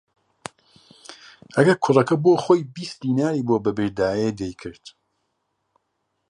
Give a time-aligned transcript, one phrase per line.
[1.55, 4.83] ئەگەر کوڕەکە بۆ خۆی بیست دیناری بۆ ببردایە دەیکرد